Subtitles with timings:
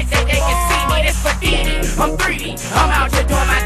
[0.00, 1.02] shit that they can see me.
[1.02, 1.76] This Diddy.
[2.00, 2.72] I'm 3D.
[2.76, 3.59] I'm out here doing my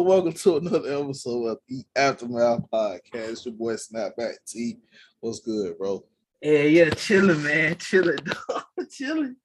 [0.00, 3.44] welcome to another episode of the Aftermath Podcast.
[3.44, 4.78] Your boy Snapback T.
[5.20, 6.04] What's good, bro?
[6.42, 9.36] Yeah, yeah, chilling, man, chilling, dog, chilling.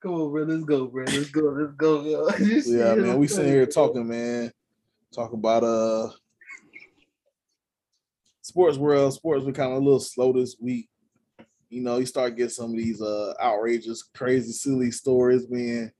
[0.00, 2.28] Come on, bro, let's go, bro, let's go, let's go, yo.
[2.66, 3.18] Yeah, man.
[3.18, 4.52] We sitting here talking, man.
[5.12, 6.10] Talk about uh
[8.42, 9.14] sports world.
[9.14, 10.88] Sports been kind of a little slow this week.
[11.70, 15.90] You know, you start getting some of these uh outrageous, crazy, silly stories being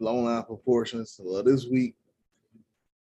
[0.00, 1.20] blown out of proportions.
[1.22, 1.95] Well, this week,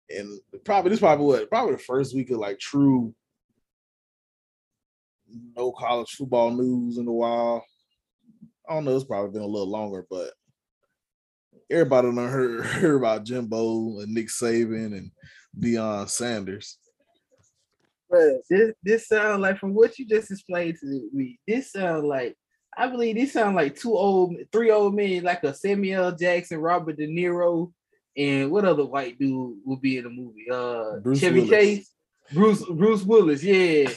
[0.10, 3.14] and probably this probably what probably the first week of like true
[5.56, 7.66] no college football news in a while.
[8.70, 10.32] I don't know, it's probably been a little longer, but
[11.70, 15.12] everybody done heard, heard about Jimbo and Nick Saban and
[15.60, 16.78] Deion Sanders.
[18.12, 21.40] Bruh, this this sound like from what you just explained to me.
[21.48, 22.36] This sounds like
[22.78, 26.98] I believe this sounds like two old, three old men, like a Samuel Jackson, Robert
[26.98, 27.72] De Niro,
[28.16, 30.46] and what other white dude would be in the movie?
[30.52, 31.50] Uh, Bruce Chevy Willis.
[31.50, 31.92] Chase,
[32.32, 33.90] Bruce Bruce Willis, yeah.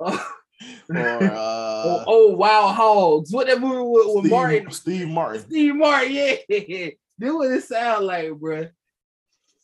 [0.00, 0.32] Oh,
[0.90, 3.32] Or uh, oh, oh, Wild Hogs.
[3.32, 4.70] What that movie with, with Steve, Martin?
[4.70, 5.42] Steve Martin.
[5.42, 6.34] Steve Martin, yeah.
[7.20, 8.70] This what it sound like, bruh.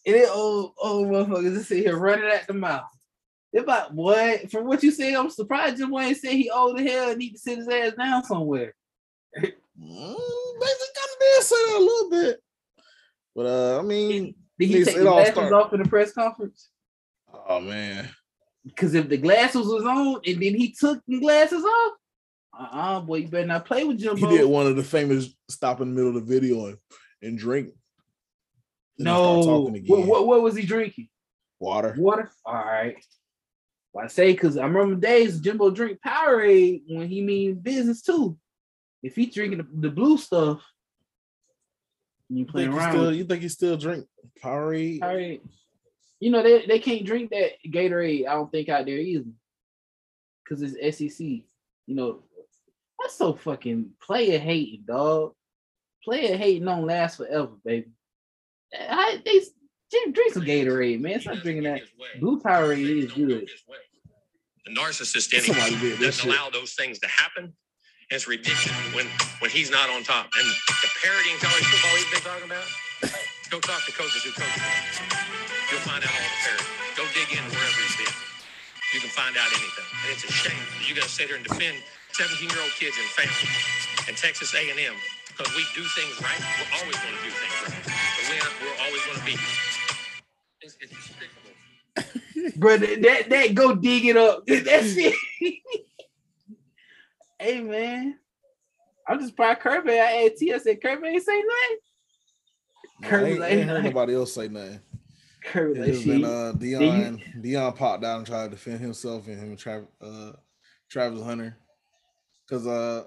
[0.07, 2.83] And it old old motherfuckers just sit here running at the mouth.
[3.53, 4.51] They about what?
[4.51, 7.31] From what you say, I'm surprised Jim Wayne said he old as hell and need
[7.31, 8.75] to sit his ass down somewhere.
[9.37, 12.44] Mm, they kind of did say that a little bit.
[13.35, 16.13] But uh, I mean, Did he take it the all glasses off in the press
[16.13, 16.69] conference?
[17.49, 18.09] oh man.
[18.65, 21.93] Because if the glasses was on and then he took the glasses off,
[22.59, 24.29] uh-uh, boy, you better not play with Jimbo.
[24.29, 26.79] He did one of the famous stop in the middle of the video and,
[27.21, 27.71] and drink.
[28.97, 29.85] No, again.
[29.87, 31.09] what, what, what was he drinking?
[31.59, 31.95] Water.
[31.99, 32.31] Water.
[32.45, 32.97] All right.
[33.93, 38.39] Well, I say because I remember days Jimbo drink Powerade when he mean business too.
[39.03, 40.63] If he drinking the, the blue stuff,
[42.29, 44.07] you You playing think, around still, you think he still drink
[44.43, 45.01] Powerade?
[45.01, 45.41] Powerade.
[46.21, 48.27] You know they, they can't drink that Gatorade.
[48.27, 49.25] I don't think out there either,
[50.43, 51.21] because it's SEC.
[51.21, 51.47] You
[51.87, 52.23] know
[52.99, 55.33] that's so fucking player hating, dog.
[56.03, 57.89] Player hating don't last forever, baby.
[58.79, 59.41] I, they
[59.91, 61.21] drink drink some Gatorade, man.
[61.21, 61.83] Stop drinking that.
[62.21, 63.49] Blue Powerade is good.
[64.65, 67.55] The narcissist in Somebody him doesn't allow those things to happen.
[68.11, 69.07] And it's ridiculous when
[69.41, 70.29] when he's not on top.
[70.37, 72.69] And the parodying college football he's been talking about.
[73.51, 74.61] Go talk to coaches who coach.
[75.71, 76.69] You'll find out all the parody.
[76.97, 78.15] Go dig in wherever he's been.
[78.95, 79.89] You can find out anything.
[80.05, 81.77] And it's a shame that you got to sit here and defend
[82.13, 83.53] 17 year old kids and families
[84.09, 84.97] and Texas A&M
[85.29, 86.41] because we do things right.
[86.61, 87.85] We're always going to do things right.
[87.89, 89.37] But we aren't, we're always going to be.
[90.63, 91.55] It's, it's despicable.
[92.61, 94.47] Bro, that, that that go dig it up.
[94.47, 95.15] That's it.
[97.45, 98.19] hey man.
[99.07, 99.93] I'm just proud Kirby.
[99.93, 100.53] I asked T.
[100.53, 101.79] I said Kirby ain't say nothing.
[103.03, 104.81] Kirby ain't, like, ain't heard nobody else say nothing.
[105.45, 107.23] Kirby like, has been uh Deion.
[107.43, 110.33] Deion popped out and tried to defend himself and him and Travis uh
[110.91, 111.59] Travis Hunter.
[112.49, 113.05] Cause uh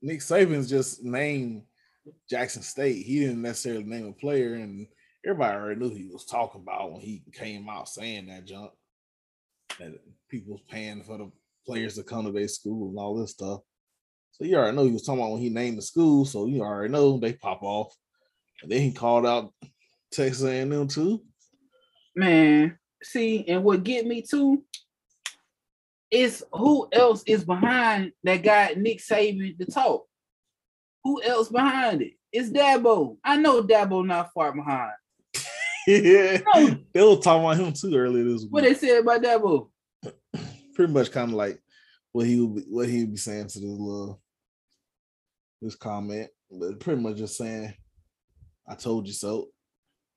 [0.00, 1.62] Nick Saban's just named
[2.28, 3.04] Jackson State.
[3.04, 4.86] He didn't necessarily name a player, and
[5.26, 8.70] everybody already knew he was talking about when he came out saying that junk.
[9.80, 11.30] That people was paying for the
[11.66, 13.60] players to come to their school and all this stuff.
[14.32, 16.24] So you already know he was talking about when he named the school.
[16.24, 17.94] So you already know they pop off.
[18.62, 19.52] And then he called out
[20.12, 21.22] Texas A&M too.
[22.16, 22.78] man.
[23.02, 24.62] See, and what get me too
[26.10, 30.06] is who else is behind that guy Nick Saban to talk?
[31.04, 32.12] Who else behind it?
[32.32, 33.16] It's Dabo.
[33.24, 34.92] I know Dabo not far behind.
[35.86, 38.52] yeah, No, they were talking about him too earlier this week.
[38.52, 39.70] what they said about Dabo?
[40.80, 41.60] Pretty much kind of like
[42.12, 44.18] what he would be, what he would be saying to this little
[45.60, 47.74] this comment, but pretty much just saying,
[48.66, 49.48] "I told you so."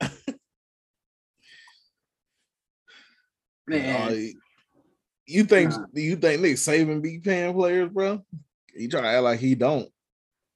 [3.66, 4.16] Man, Uh,
[5.26, 5.84] you think Nah.
[5.92, 8.24] you think Nick Saban be paying players, bro?
[8.74, 9.90] You try to act like he don't.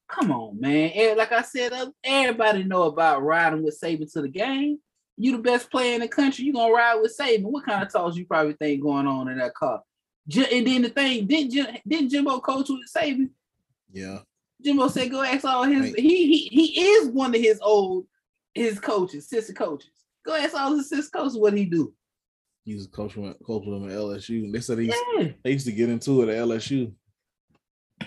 [0.08, 1.18] come on, man.
[1.18, 4.78] Like I said, uh, everybody know about riding with Saban to the game.
[5.18, 6.46] You the best player in the country.
[6.46, 7.42] You gonna ride with Saban?
[7.42, 9.82] What kind of talks you probably think going on in that car?
[10.34, 13.30] And then the thing, didn't Jim, didn't Jimbo coach with Saban?
[13.90, 14.18] Yeah,
[14.62, 15.98] Jimbo said, "Go ask all his." Right.
[15.98, 18.06] He he he is one of his old
[18.54, 19.90] his coaches, sister coaches.
[20.26, 21.94] Go ask all his sister coaches what he do.
[22.64, 24.52] He was a coach from coach at LSU.
[24.52, 26.92] They said he used, Yeah, they used to get into it at LSU.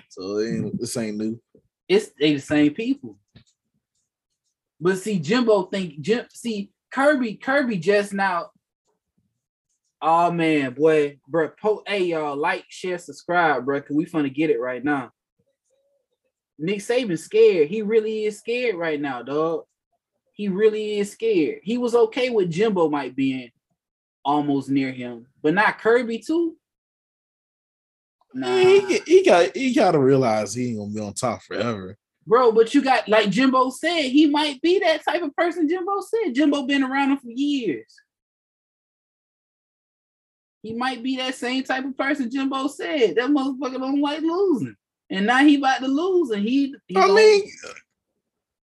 [0.10, 1.42] So ain't, this ain't new.
[1.88, 3.18] it's they the same people.
[4.80, 6.26] But see, Jimbo think Jim.
[6.32, 8.52] See, Kirby Kirby just now.
[10.02, 11.50] Oh man, boy, bro.
[11.50, 13.82] Po, hey y'all, like, share, subscribe, bro.
[13.82, 15.12] Cause we finna get it right now.
[16.58, 17.70] Nick Saban scared.
[17.70, 19.66] He really is scared right now, dog.
[20.34, 21.60] He really is scared.
[21.64, 23.52] He was okay with Jimbo might being
[24.26, 26.56] almost near him, but not Kirby too.
[28.34, 31.98] Nah, He, he got he got to realize he ain't gonna be on top forever.
[32.26, 32.52] bro.
[32.52, 35.68] But you got like Jimbo said, he might be that type of person.
[35.68, 37.94] Jimbo said Jimbo been around him for years.
[40.64, 42.30] He might be that same type of person.
[42.30, 44.76] Jimbo said that motherfucker don't like losing,
[45.10, 46.76] and now he about to lose, and he.
[46.88, 47.50] he I mean,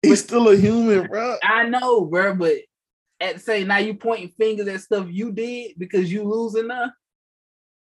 [0.03, 1.37] he's still a human, bro.
[1.43, 2.57] I know, bro, but
[3.21, 6.91] at the same now you pointing fingers at stuff you did because you losing now.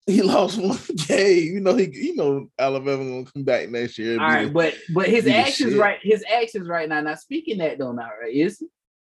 [0.07, 0.79] He lost one
[1.09, 1.55] game.
[1.55, 4.19] You know he you know Alabama gonna come back next year.
[4.21, 7.01] All right, the- but but his actions right, his actions right now.
[7.01, 8.71] not speaking that though, now right is it?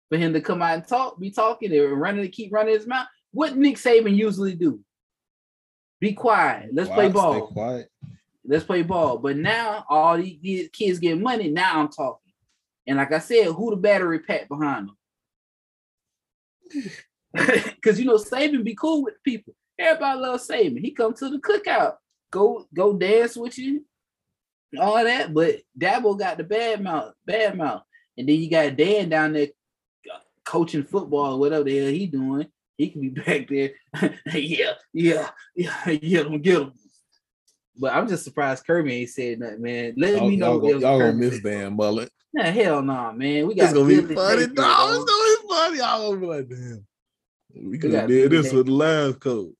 [0.08, 2.86] for him to come out and talk, be talking and running, to keep running his
[2.86, 3.06] mouth.
[3.34, 4.80] What Nick Saban usually do?
[6.00, 6.70] Be quiet.
[6.72, 7.46] Let's play Quiet, stay ball.
[7.48, 7.90] Quiet.
[8.46, 9.18] Let's play ball.
[9.18, 11.50] But now all these, these kids get money.
[11.50, 12.32] Now I'm talking.
[12.86, 14.96] And like I said, who the battery pack behind them?
[17.34, 19.56] Because you know Saban be cool with people.
[19.76, 20.78] Everybody loves Saban.
[20.78, 21.94] He come to the cookout,
[22.30, 23.84] go go dance with you,
[24.78, 25.34] all that.
[25.34, 27.82] But Dabo got the bad mouth, bad mouth,
[28.16, 29.48] and then you got Dan down there
[30.08, 32.46] uh, coaching football or whatever the hell he doing.
[32.76, 33.70] He can be back there.
[34.34, 36.72] yeah, yeah, yeah, get him, get him.
[37.76, 39.94] But I'm just surprised Kirby ain't said nothing, man.
[39.96, 40.62] Let Y'all, me know.
[40.62, 41.40] y'all, y'all gonna miss.
[41.40, 42.08] Dan Mullen.
[42.32, 43.46] Nah, hell no, man.
[43.46, 44.46] We got It's gonna be funny.
[44.46, 44.90] No, dog.
[44.90, 45.78] it's gonna be funny.
[45.78, 46.86] Y'all gonna be like, damn.
[47.56, 49.52] We could have did this with the last coach.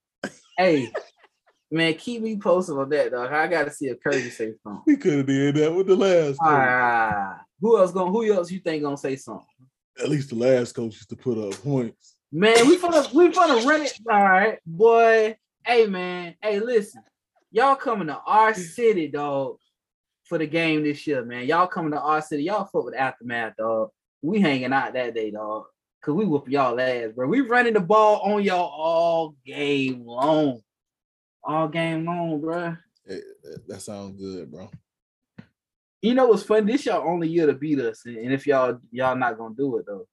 [0.57, 0.91] Hey,
[1.71, 3.33] man, keep me posted on that, dog.
[3.33, 4.83] I gotta see if Kirby say something.
[4.87, 6.49] We could have did that with the last coach.
[6.51, 8.11] Ah, who else gonna?
[8.11, 9.47] Who else you think gonna say something?
[10.01, 12.14] At least the last coach used to put up points.
[12.37, 13.97] Man, we finna we finna run it.
[14.11, 15.37] All right, boy.
[15.65, 16.35] Hey, man.
[16.43, 17.05] Hey, listen.
[17.53, 19.59] Y'all coming to our city, dog,
[20.25, 21.47] for the game this year, man.
[21.47, 22.43] Y'all coming to our city.
[22.43, 23.91] Y'all fuck with aftermath, dog.
[24.21, 25.67] We hanging out that day, dog.
[26.03, 27.29] Cause we whoop y'all ass, bro.
[27.29, 30.61] We running the ball on y'all all game long.
[31.45, 32.77] All game long, bro.
[33.09, 33.21] Eh,
[33.69, 34.69] that sounds good, bro.
[36.03, 36.73] You know what's funny?
[36.73, 39.87] This y'all only year to beat us, and if y'all y'all not gonna do it
[39.87, 40.09] though,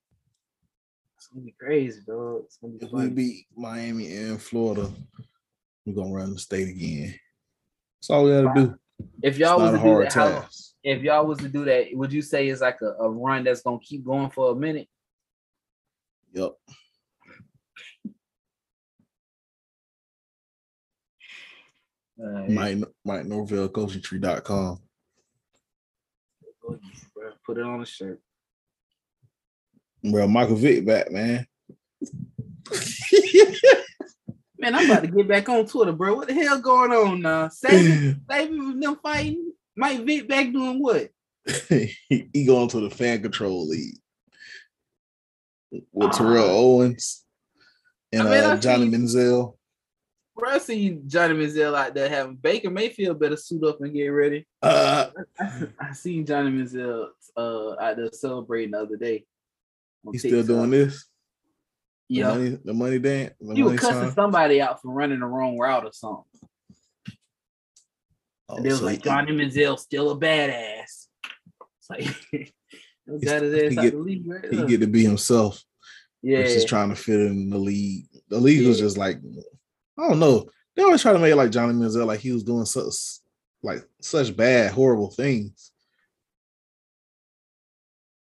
[1.34, 2.44] gonna be crazy, dog.
[2.46, 4.90] It's gonna be If we beat Miami and Florida,
[5.86, 7.16] we're gonna run the state again.
[8.00, 8.76] That's all we gotta do.
[9.24, 10.48] If y'all was to do that, how,
[10.84, 13.62] if y'all was to do that, would you say it's like a, a run that's
[13.62, 14.88] gonna keep going for a minute?
[16.34, 16.52] Yep.
[22.24, 24.80] Uh, Mike, Mike Norvell, coachingtree.com.
[26.62, 26.80] bro,
[27.44, 28.22] Put it on a shirt.
[30.04, 31.46] Bro, Michael Vick back, man.
[34.58, 36.16] Man, I'm about to get back on Twitter, bro.
[36.16, 37.48] What the hell going on now?
[37.48, 39.54] Saban with them fighting.
[39.76, 41.10] Mike Vick back doing what?
[41.70, 43.96] he going to the fan control league
[45.72, 46.12] with Ah.
[46.12, 47.24] Terrell Owens
[48.12, 49.56] and I mean, uh, Johnny see- Manziel.
[50.36, 54.08] Bro, I see Johnny Manziel out there having Baker Mayfield better suit up and get
[54.08, 54.46] ready.
[54.62, 59.26] Uh, I, I seen Johnny Manziel uh out there celebrating the other day.
[60.12, 61.06] He's still doing this.
[62.10, 63.34] The Yeah, money, the money dance.
[63.40, 64.12] The he was money cussing sign.
[64.14, 66.24] somebody out for running the wrong route or something.
[68.50, 71.08] Oh, And they was so like, Johnny Manziel still a badass.
[71.80, 72.04] It's like
[73.24, 74.52] got his he get- league, right?
[74.54, 75.64] he get to be himself.
[76.22, 78.08] yeah, versus trying to fit in the league.
[78.30, 79.18] The league was just like,
[79.98, 80.50] I don't know.
[80.76, 82.94] They always try to make it like Johnny Manziel, like he was doing such
[83.64, 85.72] like such bad, horrible things.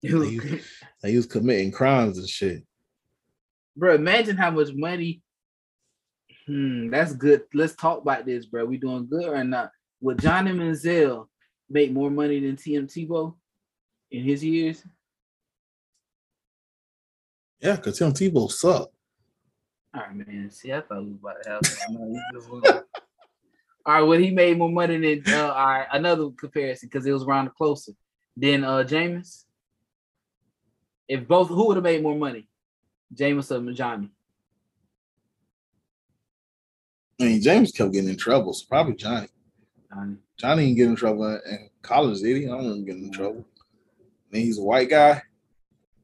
[0.01, 0.59] He-
[1.03, 2.63] Like he was committing crimes and shit.
[3.75, 5.21] bro, imagine how much money.
[6.47, 7.43] Hmm, that's good.
[7.53, 8.65] Let's talk about this, bro.
[8.65, 9.71] We doing good or not?
[10.01, 11.27] Would Johnny Manziel
[11.69, 13.35] make more money than TM Tebow
[14.09, 14.83] in his years?
[17.59, 18.93] Yeah, because Tim Tebow sucked.
[19.93, 20.49] All right, man.
[20.51, 21.65] See, I thought we was about to have.
[21.65, 21.93] some.
[21.95, 22.83] No, he just was-
[23.83, 25.33] all right, well, he made more money than.
[25.33, 27.93] Uh, all right, another comparison because it was around the closer
[28.37, 29.45] than uh Jameis.
[31.11, 32.47] If both, who would have made more money,
[33.13, 34.09] Jameis or Johnny?
[37.19, 39.27] I mean, Jameis kept getting in trouble, so probably Johnny.
[39.93, 40.15] Johnny.
[40.37, 42.45] Johnny didn't get in trouble in- college, did he?
[42.45, 43.21] I don't remember getting in mm-hmm.
[43.21, 43.45] trouble.
[44.31, 45.21] And he's a white guy.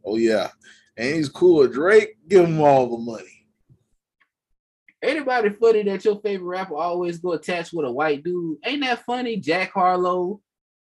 [0.03, 0.49] Oh yeah,
[0.97, 2.17] and he's cool with Drake.
[2.27, 3.45] Give him all the money.
[5.01, 8.57] Anybody funny that your favorite rapper always go attached with a white dude?
[8.65, 9.37] Ain't that funny?
[9.37, 10.41] Jack Harlow,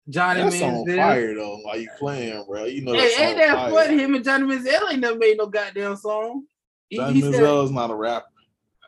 [0.10, 0.96] Johnny That's on Manziel.
[0.98, 1.58] fire though.
[1.58, 3.72] While you playing, bro, you know Hey, ain't that fire.
[3.72, 3.98] funny?
[4.02, 6.44] Him and Johnny Manziel ain't never made no goddamn song.
[6.90, 8.28] He, Johnny he Manziel is not a rapper.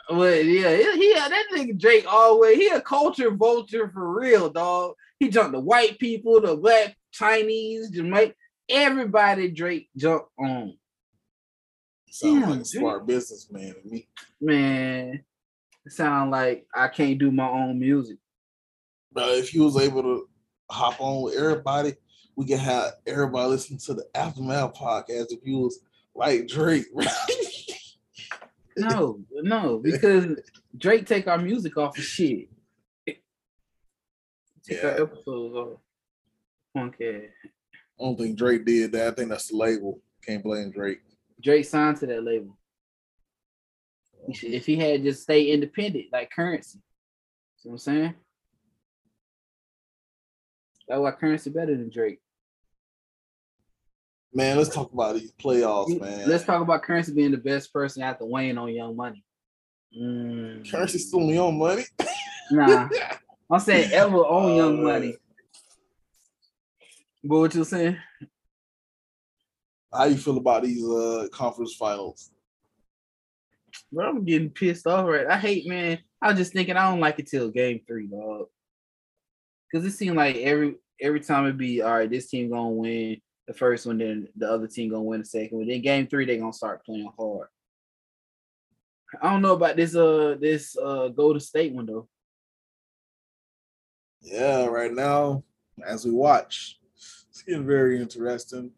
[0.09, 4.93] well, yeah, he, he that nigga Drake always he a culture vulture for real, dog.
[5.19, 8.35] He jumped the white people, the black, Chinese, Jamaican,
[8.69, 10.77] everybody Drake jumped on.
[12.09, 14.07] Sounds Yeah, like a smart businessman to me.
[14.41, 15.23] Man,
[15.89, 18.17] sound like I can't do my own music.
[19.11, 20.29] But if you was able to
[20.69, 21.93] hop on with everybody,
[22.35, 25.31] we can have everybody listen to the Aftermath podcast.
[25.31, 25.79] If you was
[26.15, 26.85] like Drake,
[28.79, 30.39] No, no, because
[30.77, 32.47] Drake take our music off of shit.
[33.05, 35.79] Take our episodes off.
[36.77, 36.93] Ass.
[37.01, 37.49] I
[37.99, 39.07] don't think Drake did that.
[39.07, 39.99] I think that's the label.
[40.25, 40.99] Can't blame Drake.
[41.43, 42.57] Drake signed to that label.
[44.27, 46.61] He should, if he had just stayed independent, like Curren$y.
[46.61, 46.79] See
[47.63, 48.13] what I'm saying?
[50.89, 52.19] That's why Curren$y better than Drake.
[54.33, 56.27] Man, let's talk about these playoffs, man.
[56.27, 59.23] Let's talk about Curren$y being the best person after Wayne on Young Money.
[59.95, 60.69] Mm.
[60.69, 61.83] Curren$y still on your money.
[62.51, 62.89] Nah,
[63.51, 65.15] I'm saying ever on Young Oh, Money.
[67.23, 67.97] But what you saying?
[69.93, 72.31] How you feel about these uh conference finals?
[73.91, 75.27] Bro, I'm getting pissed off right.
[75.27, 75.99] I hate, man.
[76.21, 78.47] I was just thinking I don't like it till game three, dog.
[79.71, 83.21] Cause it seemed like every every time it be all right, this team gonna win
[83.47, 85.67] the first one, then the other team gonna win the second one.
[85.67, 87.47] Then game three, they gonna start playing hard.
[89.21, 92.07] I don't know about this uh this uh Golden State one though.
[94.21, 95.43] Yeah, right now,
[95.85, 98.71] as we watch, it's getting very interesting.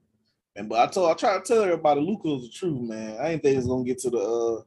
[0.55, 3.17] And but I told I try to tell everybody Luka's the truth, man.
[3.19, 4.61] I ain't think it's gonna get to the uh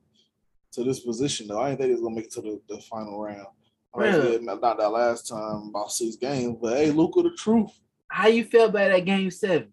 [0.72, 1.60] to this position though.
[1.60, 3.46] I ain't think it's gonna make it to the, the final round.
[3.96, 7.70] I said not, that last time, about six games, but hey, Luka the truth.
[8.08, 9.72] How you feel about that game seven?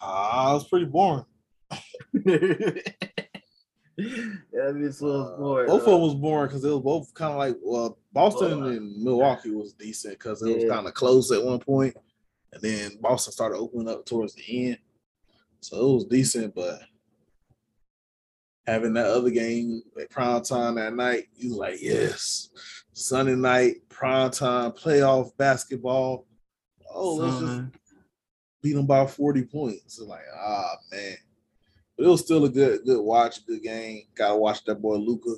[0.00, 1.24] Ah, it's pretty boring.
[2.12, 2.84] that
[4.52, 5.66] bitch was Uh, bored.
[5.66, 9.02] both of them was boring because it was both kind of like well, Boston and
[9.02, 11.96] Milwaukee was decent because it was kind of close at one point,
[12.52, 14.78] and then Boston started opening up towards the end,
[15.60, 16.54] so it was decent.
[16.54, 16.80] But
[18.66, 22.50] having that other game at prime time that night, you was like, yes,
[22.92, 26.26] Sunday night prime time playoff basketball.
[26.94, 27.62] Oh, let's just
[28.62, 29.98] beat them by 40 points.
[29.98, 31.16] It's like, ah man.
[31.96, 34.02] But it was still a good good watch, good game.
[34.14, 35.36] Gotta watch that boy Luka.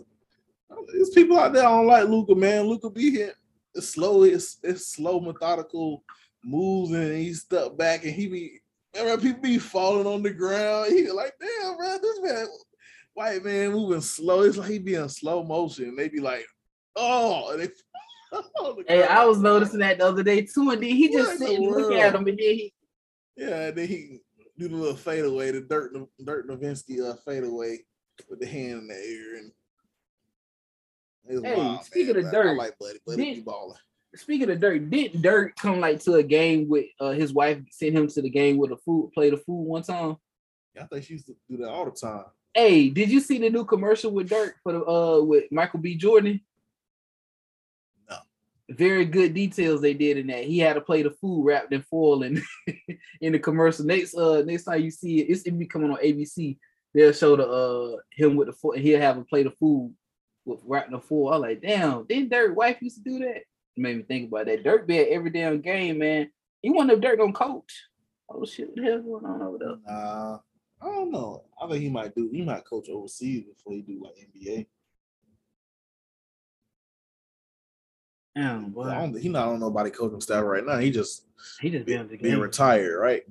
[0.93, 2.65] There's people out there don't like Luka, man.
[2.65, 3.35] Luka be here.
[3.75, 6.05] It's slow, it's it's slow, methodical
[6.45, 8.61] moves, and he step back and he be
[8.95, 10.93] remember people be falling on the ground.
[10.93, 12.47] He like, damn, man, this man,
[13.15, 14.43] white man moving slow.
[14.43, 15.97] It's like he be in slow motion.
[15.97, 16.45] They be like,
[16.97, 17.67] oh, they
[18.33, 21.41] the Hey, I was noticing that the other day too, and then he What just
[21.41, 22.73] in sitting looking at him, and then he
[23.37, 24.21] Yeah, and then he
[24.59, 27.79] do the little fadeaway, the Dirk Dirk Nowitzki uh, fadeaway
[28.29, 29.53] with the hand in the air, and
[31.27, 33.79] Hey, wild, speaking man, of Dirk, I like Buddy, Buddy did- balling.
[34.17, 37.97] Speaking of Dirk, did Dirk come like to a game with uh, his wife sent
[37.97, 40.17] him to the game with a food, play the food one time?
[40.73, 42.27] Yeah, I think she used to do that all the time.
[42.55, 45.97] Hey, did you see the new commercial with Dirk for the uh with Michael B.
[45.97, 46.41] Jordan?
[48.09, 48.17] No.
[48.69, 50.45] Very good details they did in that.
[50.45, 52.41] He had to play the food wrapped in foil and
[53.21, 53.85] in the commercial.
[53.85, 56.57] Next uh next time you see it, it's it be coming on ABC.
[56.95, 58.79] They'll show the uh him with the food.
[58.79, 59.93] He'll have him play the food
[60.45, 61.35] with wrapped in foil.
[61.35, 63.39] I'm like, damn, didn't Dirk wife used to do that?
[63.39, 63.47] It
[63.77, 64.63] made me think about that.
[64.63, 66.31] Dirk be at every damn game, man.
[66.63, 67.83] He wonder if Dirk gonna coach.
[68.29, 69.77] Oh shit, what the hell's going on over there?
[69.87, 70.39] Nah,
[70.83, 71.45] I don't know.
[71.61, 72.31] I think he might do.
[72.33, 74.67] He might coach overseas before he do like NBA.
[78.37, 78.89] Damn, But boy.
[78.89, 80.79] I don't, he not on nobody coaching staff right now.
[80.79, 81.27] He just
[81.61, 83.23] He just be, being retired, right?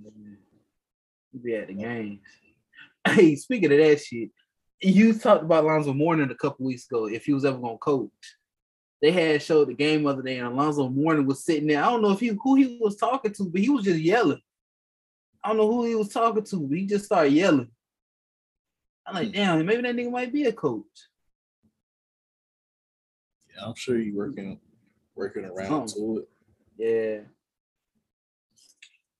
[1.32, 2.20] He be at the games.
[3.06, 4.30] Hey, speaking of that shit,
[4.82, 7.08] you talked about Alonzo Mourning a couple weeks ago.
[7.08, 8.10] If he was ever gonna coach,
[9.02, 11.84] they had showed the game other day, and Alonzo Mourning was sitting there.
[11.84, 14.40] I don't know if he who he was talking to, but he was just yelling.
[15.44, 17.70] I don't know who he was talking to, but he just started yelling.
[19.06, 20.86] I'm like, damn, maybe that nigga might be a coach.
[23.56, 24.60] Yeah, I'm sure he working
[25.16, 26.30] working around to it.
[26.78, 27.20] Yeah.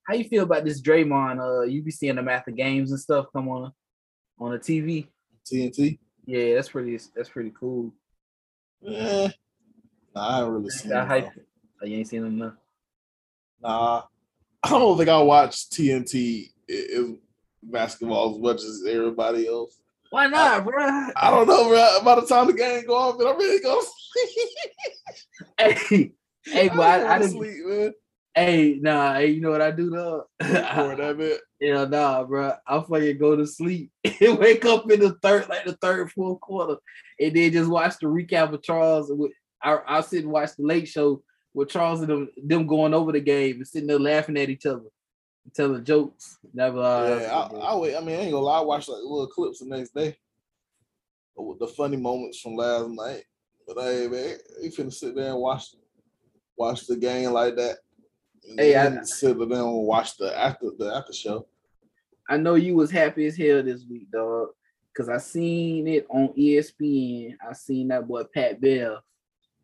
[0.08, 1.40] How you feel about this Draymond?
[1.40, 3.72] Uh, you be seeing them after games and stuff come on
[4.38, 5.06] on the TV.
[5.50, 5.98] TNT.
[6.26, 6.98] Yeah, that's pretty.
[7.14, 7.92] That's pretty cool.
[8.80, 9.28] Yeah,
[10.14, 11.08] Nah, I haven't really seen Got it.
[11.08, 11.34] hype.
[11.34, 11.42] though.
[11.82, 12.54] Oh, you ain't seen him enough.
[13.62, 14.02] Nah,
[14.64, 17.14] I don't think I watch TNT i- i-
[17.62, 19.78] basketball as much as everybody else.
[20.10, 20.76] Why not, bro?
[21.16, 21.98] I don't know, bro.
[22.04, 24.48] By the time the game go off, man, I'm ready to go to sleep.
[25.58, 26.12] Hey,
[26.44, 27.30] hey, but I, I go to didn't.
[27.40, 27.92] sleep, man.
[28.36, 30.24] Hey, nah, hey, you know what I do though?
[30.40, 30.46] For
[30.96, 31.40] that bit.
[31.60, 32.52] yeah, nah, bro.
[32.66, 33.90] I fucking go to sleep
[34.20, 36.76] and wake up in the third, like the third, fourth quarter,
[37.20, 39.10] and then just watch the recap of Charles.
[39.12, 41.22] With I, I'll sit and watch the late show
[41.54, 44.66] with Charles and them, them going over the game and sitting there laughing at each
[44.66, 44.90] other,
[45.54, 46.38] telling jokes.
[46.52, 46.80] Never.
[46.80, 47.96] Uh, Yeah, I, I wait.
[47.96, 48.58] I mean, I ain't gonna lie.
[48.58, 50.16] I watched like little clips the next day
[51.36, 53.24] with the funny moments from last night.
[53.66, 55.74] But hey, man, you finna sit there and watch
[56.56, 57.78] watch the game like that.
[58.56, 61.46] Hey, I- sit there and watch the after the after show.
[62.28, 64.48] I know you was happy as hell this week, dog.
[64.96, 67.36] Cause I seen it on ESPN.
[67.46, 68.98] I seen that boy Pat Bev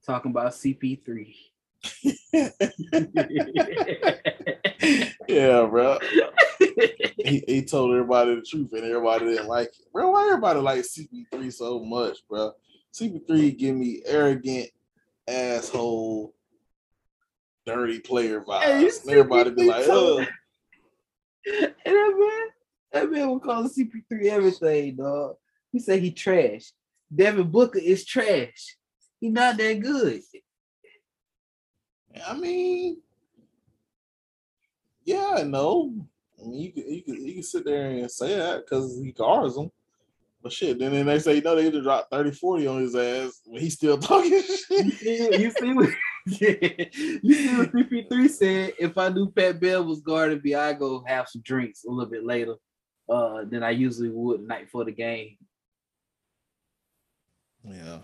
[0.04, 1.34] talking about CP3.
[5.28, 5.98] yeah, bro.
[6.58, 9.92] He, he told everybody the truth, and everybody didn't like it.
[9.92, 12.52] Bro, why everybody like CP3 so much, bro?
[12.92, 14.68] CP3 give me arrogant,
[15.26, 16.34] asshole,
[17.66, 18.62] dirty player vibes.
[18.62, 20.18] Hey, and everybody be like, oh,
[21.46, 22.48] and that man,
[22.92, 25.36] that man will call CP3 everything, dog.
[25.72, 26.72] He said he trash.
[27.14, 28.76] Devin Booker is trash.
[29.20, 30.20] He not that good.
[32.26, 32.98] I mean,
[35.04, 35.92] yeah, I know.
[36.40, 39.12] I mean, you can you can you can sit there and say that because he
[39.12, 39.70] guards them.
[40.42, 42.96] But shit, then the next day you know they just dropped 30, 40 on his
[42.96, 44.92] ass when he's still talking You shit.
[44.94, 45.90] see, you see what
[46.24, 48.72] you see what CP3 said.
[48.78, 52.10] If I knew Pat Bev was guarding me, I'd go have some drinks a little
[52.10, 52.54] bit later
[53.08, 55.36] uh, than I usually would the night before the game.
[57.64, 57.98] Yeah.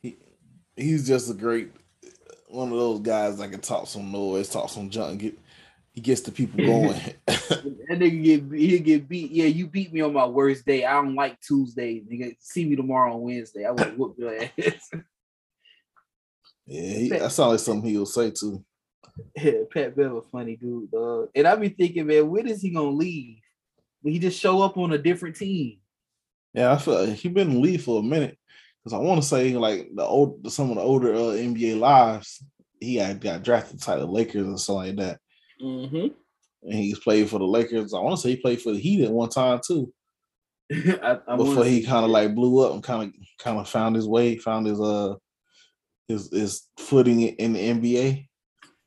[0.00, 0.18] He
[0.76, 1.72] he's just a great
[2.54, 5.38] one of those guys that can talk some noise, talk some junk, get
[5.92, 7.00] he gets the people going.
[7.26, 9.30] That nigga get he get beat.
[9.30, 10.84] Yeah, you beat me on my worst day.
[10.84, 12.04] I don't like Tuesdays.
[12.04, 13.64] Nigga, see me tomorrow on Wednesday.
[13.64, 14.50] I would whoop your ass.
[16.66, 18.64] yeah, he, that sounds like something he'll say too.
[19.36, 21.28] yeah, Pat Bev a funny dude, dog.
[21.34, 23.38] And I be thinking, man, when is he gonna leave?
[24.02, 25.78] Will he just show up on a different team?
[26.52, 28.38] Yeah, I feel like he been leave for a minute.
[28.84, 32.44] Cause I want to say like the old some of the older uh, NBA lives,
[32.80, 35.20] he had got drafted to the Lakers or something like that.
[35.62, 36.08] Mm-hmm.
[36.64, 37.94] And he's played for the Lakers.
[37.94, 39.92] I want to say he played for the Heat at one time too.
[40.72, 43.96] I, I before he kind of like blew up and kind of kind of found
[43.96, 45.14] his way, found his uh
[46.08, 48.28] his his footing in the NBA.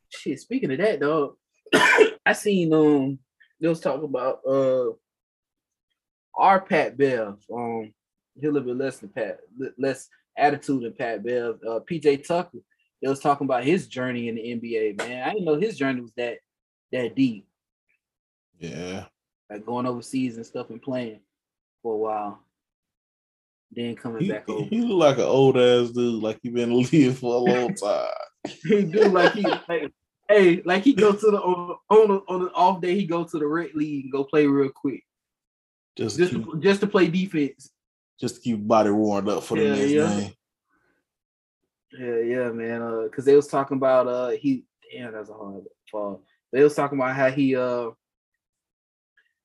[0.10, 0.40] shit.
[0.40, 1.34] Speaking of that, dog,
[1.74, 3.20] I seen um
[3.60, 4.92] they was talking about uh
[6.36, 7.94] our Pat Bev Um,
[8.44, 9.40] a little bit less than Pat,
[9.78, 11.60] less attitude than Pat Bev.
[11.68, 12.60] Uh, PJ Tucker.
[13.02, 14.98] They was talking about his journey in the NBA.
[14.98, 16.40] Man, I didn't know his journey was that
[16.92, 17.48] that deep.
[18.60, 19.06] Yeah,
[19.50, 21.20] like going overseas and stuff and playing
[21.84, 22.40] for a while.
[23.72, 24.64] Then coming he, back over.
[24.64, 28.08] he look like an old ass dude, like he been living for a long time.
[28.64, 29.92] he do like he like
[30.30, 33.40] hey, like he go to the on on, on an off day, he go to
[33.40, 35.04] the red league and go play real quick.
[35.98, 37.72] Just Just to, just to play defense.
[38.20, 40.20] Just to keep body warmed up for the Yeah, next yeah.
[40.20, 40.34] game.
[42.00, 42.82] Yeah, yeah, man.
[42.82, 46.24] Uh, cause they was talking about uh he damn that's a hard fall.
[46.52, 47.92] They was talking about how he uh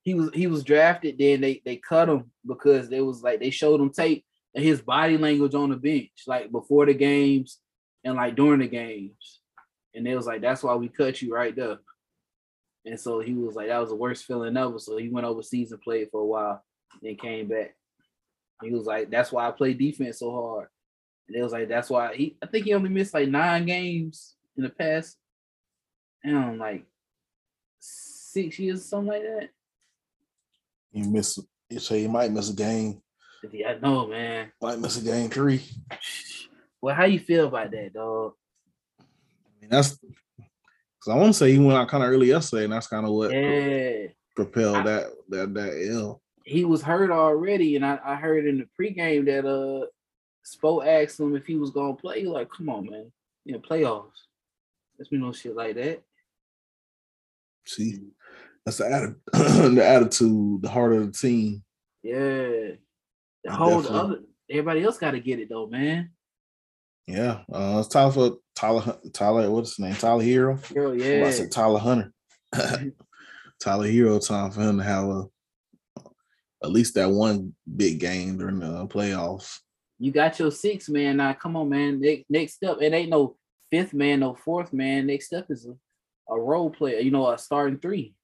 [0.03, 3.51] he was he was drafted, then they they cut him because they was like they
[3.51, 7.59] showed him tape and his body language on the bench, like before the games
[8.05, 9.41] and like during the games.
[9.95, 11.79] And they was like, that's why we cut you right there.
[12.85, 14.79] And so he was like, that was the worst feeling ever.
[14.79, 16.65] So he went overseas and played for a while,
[17.01, 17.77] then came back.
[18.63, 20.69] He was like, that's why I play defense so hard.
[21.29, 24.35] And it was like, that's why he, I think he only missed like nine games
[24.57, 25.17] in the past,
[26.25, 26.85] and like
[27.79, 29.49] six years, or something like that.
[30.93, 31.39] He miss.
[31.71, 33.01] You say he might miss a game.
[33.51, 34.53] Yeah, I know, man.
[34.61, 35.63] Might miss a game three.
[36.81, 38.35] Well, how you feel about that, dog?
[39.01, 39.05] I
[39.61, 42.73] mean, that's because I want to say he went out kind of early yesterday, and
[42.73, 46.22] that's kind of what Yeah, propelled I- that that that ill.
[46.45, 49.87] He was hurt already, and I, I heard in the pregame that uh,
[50.45, 52.21] Spo asked him if he was gonna play.
[52.21, 53.13] He like, come on, man,
[53.45, 54.27] you know, playoffs.
[54.99, 56.03] Let's be no shit like that.
[57.67, 58.01] See,
[58.65, 59.21] that's the attitude,
[59.77, 61.63] the attitude, the heart of the team.
[62.03, 62.75] Yeah,
[63.45, 64.19] the I whole definitely- other
[64.51, 66.11] everybody else got to get it though, man.
[67.07, 68.99] Yeah, uh, it's time for Tyler.
[69.13, 69.95] Tyler, what's his name?
[69.95, 70.73] Tyler Herro.
[70.73, 71.25] Girl, I'm about yeah.
[71.25, 72.13] to say Tyler Hunter.
[73.61, 74.27] Tyler Herro.
[74.27, 75.25] Time for him to have a
[76.63, 79.59] at least that one big game during the playoffs.
[79.99, 81.33] You got your six man now.
[81.35, 82.01] Come on, man.
[82.01, 83.37] Next, next step, it ain't no
[83.71, 85.07] fifth man, no fourth man.
[85.07, 85.75] Next step is a,
[86.33, 88.15] a role player, you know, a starting three.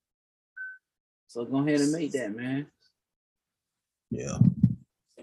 [1.29, 2.66] So go ahead and make that, man.
[4.11, 4.38] Yeah.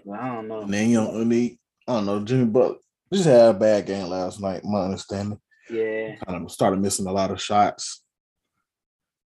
[0.04, 0.62] But I don't know.
[0.62, 2.76] And then you know, need, I don't know, Jimmy Butler
[3.12, 5.40] just had a bad game last night, my understanding.
[5.70, 6.16] Yeah.
[6.16, 8.02] Kind of started missing a lot of shots.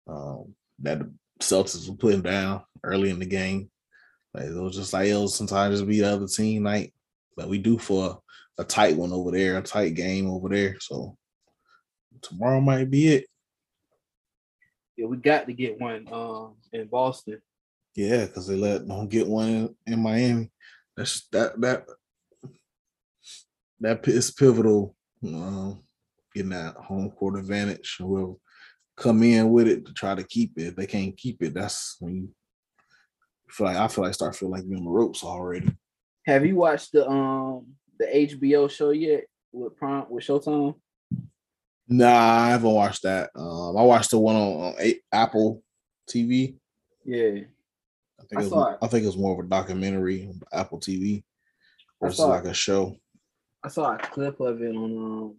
[0.07, 3.69] Um, that the Celtics were putting down early in the game.
[4.35, 6.93] Like it was just like it was sometimes just be the other team like
[7.37, 8.21] that we do for
[8.57, 10.77] a tight one over there, a tight game over there.
[10.81, 11.17] So
[12.21, 13.27] tomorrow might be it.
[14.97, 17.41] Yeah, we got to get one um in Boston.
[17.95, 20.51] Yeah, because they let don't get one in, in Miami.
[20.97, 21.85] That's that that
[23.79, 24.95] that is pivotal.
[25.23, 25.81] Um,
[26.33, 27.95] getting that home court advantage.
[27.99, 28.33] Whoever
[28.97, 30.67] come in with it to try to keep it.
[30.67, 32.29] If they can't keep it, that's when you
[33.49, 35.69] feel like I feel like I start feeling like you're on the ropes already.
[36.25, 37.67] Have you watched the um
[37.99, 40.75] the HBO show yet with Prime with Showtime?
[41.87, 43.29] Nah, I haven't watched that.
[43.35, 45.61] Um, I watched the one on, on A- Apple
[46.09, 46.55] TV.
[47.05, 47.41] Yeah.
[48.19, 48.77] I think I it was.
[48.81, 51.23] I think it was more of a documentary on Apple TV
[52.01, 52.97] versus like a show.
[53.63, 55.35] I saw a clip of it on um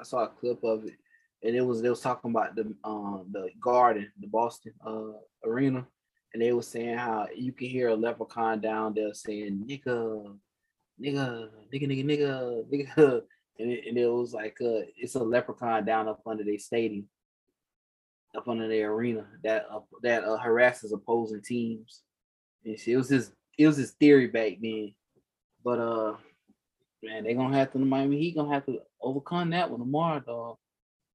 [0.00, 0.94] I saw a clip of it
[1.42, 5.86] and it was they was talking about the um the garden, the Boston uh arena,
[6.32, 10.36] and they was saying how you can hear a leprechaun down there saying nigga,
[11.02, 12.64] nigga, nigga, nigga, nigga,
[12.96, 13.22] nigga.
[13.60, 17.08] And it, and it was like uh it's a leprechaun down up under their stadium,
[18.36, 22.02] up under their arena that uh, that uh, harasses opposing teams.
[22.64, 24.94] And it was his it was his theory back then.
[25.64, 26.14] But uh
[27.02, 30.58] man, they gonna have to Miami Heat gonna have to overcome that one tomorrow, dog.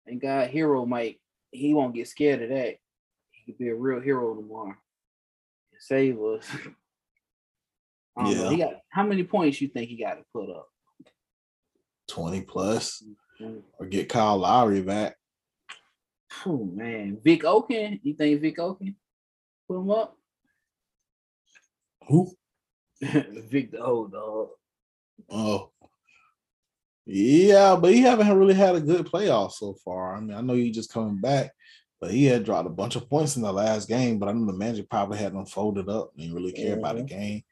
[0.06, 1.21] And God Hero might
[1.52, 2.76] he won't get scared of that.
[3.32, 4.76] He could be a real hero tomorrow.
[5.83, 6.47] Save us.
[8.17, 8.51] I don't.
[8.53, 10.67] He got how many points you think he got to put up?
[12.09, 13.03] 20 plus
[13.41, 13.63] Mm.
[13.79, 15.15] or get Kyle Lowry back.
[16.45, 17.99] Oh man, Vic Oken.
[18.03, 18.95] You think Vic Oken
[19.67, 20.15] put him up?
[22.07, 22.31] Who?
[23.01, 24.49] Vic the old dog.
[25.31, 25.71] Oh.
[27.07, 30.15] Yeah, but he haven't really had a good playoff so far.
[30.15, 31.51] I mean, I know you just coming back,
[32.03, 34.19] but he had dropped a bunch of points in the last game.
[34.19, 36.97] But I know the manager probably had them folded up and didn't really care about
[36.97, 37.43] the game.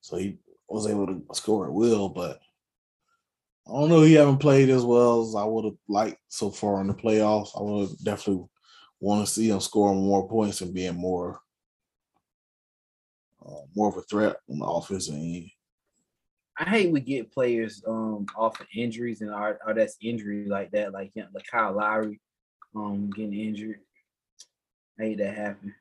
[0.00, 0.38] So he
[0.68, 2.38] was able to score at will, but
[3.66, 4.02] I don't know.
[4.02, 7.58] He haven't played as well as I would have liked so far in the playoffs.
[7.58, 8.44] I would definitely
[9.00, 11.40] want to see him scoring more points and being more,
[13.44, 15.50] uh, more of a threat on the offensive end.
[16.56, 20.70] I hate we get players um off of injuries and our, our that's injury like
[20.70, 22.20] that, like you know, like Kyle Lowry
[22.76, 23.80] um getting injured.
[24.98, 25.74] I hate that happen.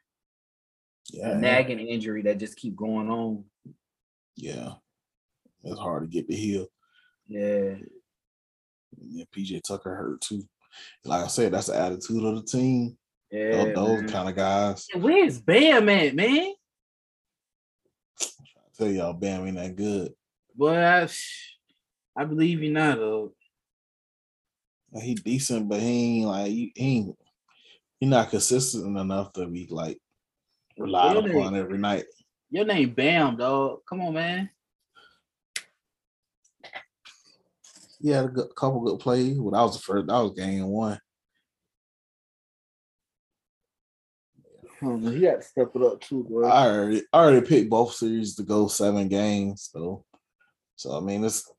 [1.12, 3.44] Yeah, A nagging injury that just keep going on.
[4.36, 4.74] yeah,
[5.64, 6.68] it's hard to get the heal.
[7.28, 7.76] Yeah.
[8.98, 10.44] Yeah, PJ Tucker hurt too.
[11.04, 12.98] Like I said, that's the attitude of the team.
[13.32, 13.74] Yeah.
[13.74, 14.88] Those, those kind of guys.
[14.94, 16.54] And Where's Bam at, man?
[18.22, 18.26] I
[18.78, 20.14] tell y'all, Bam ain't that good.
[20.56, 21.08] Boy, I,
[22.16, 23.34] I believe you not though.
[24.92, 27.18] Like, he decent, but he ain't like he ain't
[28.06, 29.98] he not consistent enough to be like
[30.78, 31.32] relied Really?
[31.32, 32.06] upon every night.
[32.52, 33.80] Your name Bam, dog.
[33.90, 34.50] Come on, man.
[38.00, 39.40] He had a good, couple good plays.
[39.40, 40.08] Well, that was the first.
[40.08, 41.00] That was game one.
[44.84, 46.48] Oh, no, he got to step it up too, bro.
[46.48, 49.70] I already, I already picked both series to go seven games.
[49.74, 50.06] So,
[50.76, 51.52] so I mean, it's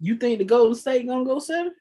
[0.00, 1.74] You think the Golden State gonna go seven?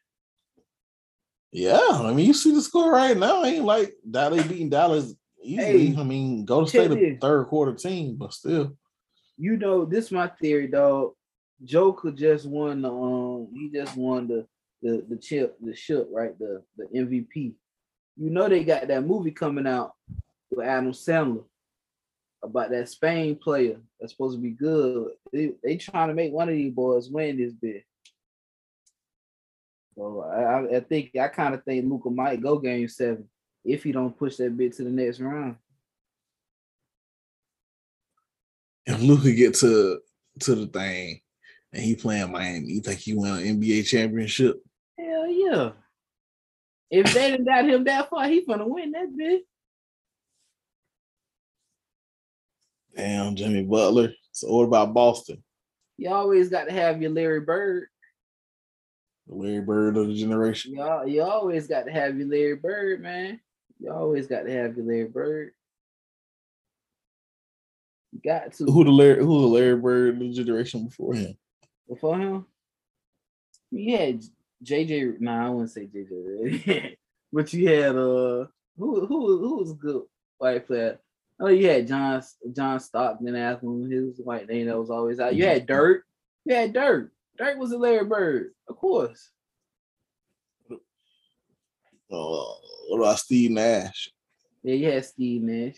[1.53, 1.79] Yeah.
[1.91, 3.43] I mean, you see the score right now.
[3.43, 5.13] Ain't like Dallas beating Dallas
[5.43, 5.87] easily.
[5.87, 8.75] Hey, I mean, go to state a third quarter team, but still.
[9.37, 11.13] You know, this my theory, dog.
[11.63, 14.45] Joker just won the um he just won the
[14.81, 16.37] the the chip, the ship, right?
[16.37, 17.53] The the MVP.
[18.17, 19.93] You know they got that movie coming out
[20.51, 21.45] with Adam Sandler
[22.43, 25.11] about that Spain player that's supposed to be good.
[25.31, 27.72] They, they trying to make one of these boys win this bit.
[29.95, 33.29] So I, I- think I kind of think Luka might go game seven
[33.63, 35.55] if he don't push that bit to the next round.
[38.85, 39.99] If Luka get to
[40.41, 41.21] to the thing
[41.71, 44.61] and he playing Miami, you think he win an NBA championship?
[44.97, 45.71] Hell yeah.
[46.89, 49.43] If they didn't got him that far, he gonna win that bit.
[52.95, 54.13] Damn, Jimmy Butler.
[54.31, 55.43] So what about Boston?
[55.97, 57.87] You always got to have your Larry Bird.
[59.27, 60.73] The Larry Bird of the generation.
[60.73, 63.39] You, al- you always got to have your Larry Bird, man.
[63.79, 65.51] You always got to have your Larry Bird.
[68.11, 68.65] You got to.
[68.65, 71.37] Who the Larry who the Larry Bird of the generation before him?
[71.87, 72.45] before him.
[73.71, 74.23] You had
[74.63, 75.19] JJ.
[75.19, 76.95] Nah, I wouldn't say JJ,
[77.33, 78.45] but you had uh,
[78.77, 80.03] who who who was a good
[80.37, 80.99] white player?
[81.39, 82.21] Oh, you had John
[82.55, 83.89] John Stockton after him.
[83.89, 85.35] His white name that was always out.
[85.35, 86.03] You had Dirk.
[86.45, 87.11] You had Dirk.
[87.37, 89.31] Dirk was a Larry Bird, of course.
[90.71, 90.77] Uh,
[92.09, 94.11] what about Steve Nash?
[94.61, 95.77] Yeah, you had Steve Nash.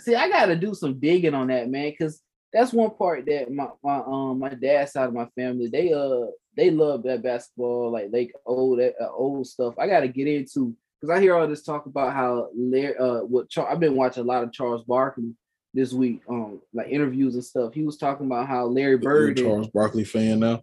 [0.00, 2.20] See, I gotta do some digging on that, man, because
[2.52, 6.26] that's one part that my, my um my dad's side of my family they uh
[6.56, 9.74] they love that basketball like like old uh, old stuff.
[9.78, 13.48] I gotta get into because I hear all this talk about how Larry uh what
[13.48, 15.34] Char- I've been watching a lot of Charles Barkley
[15.74, 17.74] this week um like interviews and stuff.
[17.74, 20.60] He was talking about how Larry You're a Bird and- Charles Barkley fan now.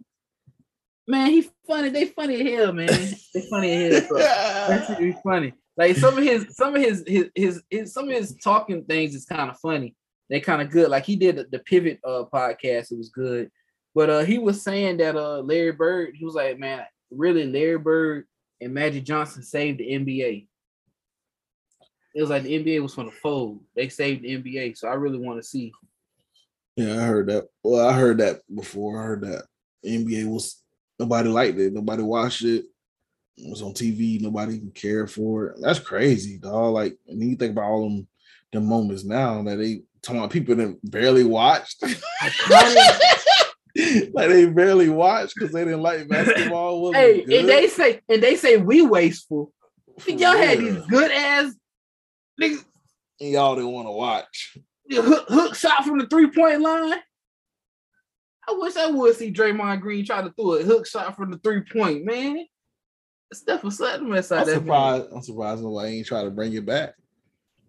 [1.06, 2.88] man he funny they funny as hell man
[3.34, 4.08] they funny as hell.
[4.08, 4.18] So.
[4.18, 5.52] That's really funny.
[5.76, 9.14] Like some of his, some of his, his, his, his some of his talking things
[9.14, 9.94] is kind of funny.
[10.30, 10.88] They're kind of good.
[10.88, 12.90] Like he did the, the Pivot uh podcast.
[12.92, 13.50] It was good.
[13.94, 17.78] But uh he was saying that uh Larry Bird, he was like, man, really Larry
[17.78, 18.24] Bird
[18.60, 20.46] and Magic Johnson saved the NBA.
[22.16, 23.60] It was like the NBA was going to fold.
[23.74, 24.78] They saved the NBA.
[24.78, 25.70] So I really want to see.
[26.74, 27.46] Yeah, I heard that.
[27.62, 28.98] Well, I heard that before.
[28.98, 29.44] I heard that
[29.84, 30.62] NBA was
[30.98, 31.74] nobody liked it.
[31.74, 32.64] Nobody watched it.
[33.36, 34.18] It was on TV.
[34.18, 35.58] Nobody even cared for it.
[35.60, 36.72] That's crazy, dog.
[36.72, 38.08] Like, and you think about all them,
[38.50, 41.82] the moments now that they talking about people that barely watched.
[41.82, 41.92] like
[44.30, 46.94] they barely watched because they didn't like basketball.
[46.94, 47.40] Hey, good.
[47.40, 49.52] and they say and they say we wasteful.
[50.06, 51.52] Y'all had these good ass
[52.40, 52.64] niggas
[53.20, 54.56] And y'all didn't want to watch.
[54.88, 56.98] the hook, hook shot from the three point line.
[58.48, 61.38] I wish I would see Draymond Green try to throw a hook shot from the
[61.38, 62.46] three point, man.
[63.32, 64.60] Steph was something mess out I'm that man.
[64.62, 65.06] surprised.
[65.14, 66.94] I'm surprised nobody ain't try to bring it back.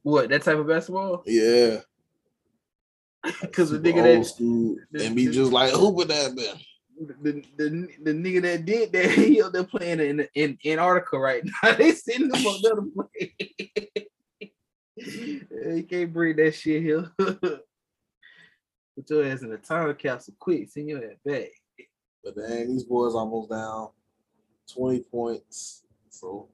[0.04, 1.24] What that type of basketball?
[1.26, 1.78] Yeah,
[3.42, 6.56] Because the nigga old that school the- and be the- just like hooping that man.
[7.24, 11.44] the, the, the nigga that did that, he up there playing in in Antarctica right
[11.44, 11.72] now.
[11.78, 14.08] they sitting him up there to play.
[15.14, 17.10] You can't bring that shit here.
[17.20, 20.70] Put your ass in a time capsule quick.
[20.70, 21.50] Send your ass back.
[22.24, 23.90] But dang, these boys almost down
[24.74, 25.84] 20 points.
[26.10, 26.50] So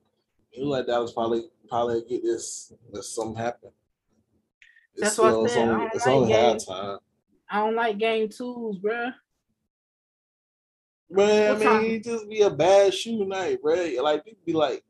[0.52, 3.72] you like Dallas probably probably get this if something happen.
[4.96, 5.70] It's That's what I still- it's said.
[5.70, 6.66] Only, don't it's like only games.
[6.68, 7.00] halftime.
[7.50, 9.14] I don't like game twos, bruh.
[11.10, 11.82] Man, What I time?
[11.84, 13.76] mean, it just be a bad shooting night, bro.
[14.02, 14.84] Like people be like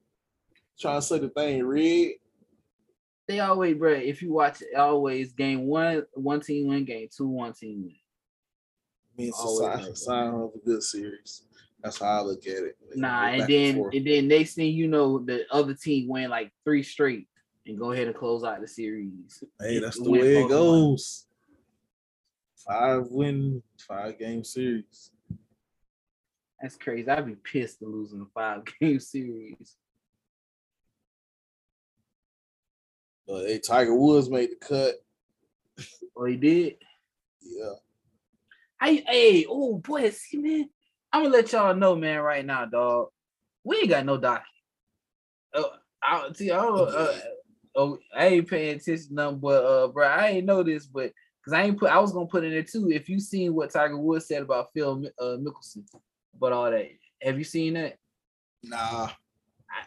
[0.80, 2.19] trying to say the thing rigged.
[3.34, 7.28] They always, bruh, if you watch it, always game one, one team win, game two,
[7.28, 7.96] one team win.
[7.96, 11.48] I mean, it's Always sign, a sign of a good series.
[11.82, 12.78] That's how I look at it.
[12.91, 13.96] They Nah, and then forth.
[13.96, 17.28] and then next thing you know, the other team win like three straight
[17.65, 19.43] and go ahead and close out the series.
[19.60, 21.26] hey, that's the way it goes.
[22.67, 25.10] Five win, five game series.
[26.62, 27.10] That's crazy.
[27.10, 29.76] I'd be pissed to losing a five game series.
[33.28, 34.96] But hey, Tiger Woods made the cut.
[36.16, 36.76] Oh, he did.
[37.42, 37.74] Yeah.
[38.80, 40.70] Hey, hey, oh boy, see, man.
[41.12, 43.08] I'm gonna let y'all know, man, right now, dog.
[43.64, 44.46] We ain't got no docket.
[45.56, 45.72] Oh,
[46.04, 46.52] I see.
[46.52, 46.88] I don't.
[46.88, 47.14] Uh,
[47.76, 51.54] oh, I ain't paying attention nothing, but uh, bro, I ain't know this, but because
[51.54, 52.92] I ain't put, I was gonna put in there too.
[52.92, 55.84] If you seen what Tiger Woods said about Phil uh, Mickelson,
[56.40, 56.90] but all that,
[57.22, 57.98] have you seen that?
[58.64, 59.10] Nah.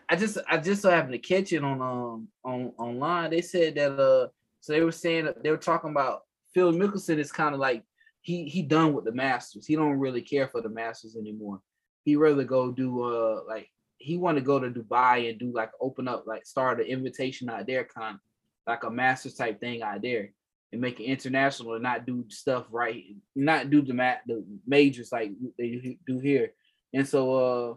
[0.08, 3.30] I, just I just so happened to catch it on um on online.
[3.30, 4.28] They said that uh
[4.60, 6.22] so they were saying they were talking about
[6.54, 7.82] Phil Mickelson is kind of like
[8.22, 9.66] he he done with the Masters.
[9.66, 11.60] He don't really care for the Masters anymore.
[12.04, 15.70] He rather go do uh like he want to go to Dubai and do like
[15.80, 18.18] open up like start an invitation out there kind
[18.66, 20.32] like a Masters type thing out there
[20.72, 25.12] and make it international and not do stuff right not do the mat the majors
[25.12, 26.52] like they do here.
[26.92, 27.74] And so uh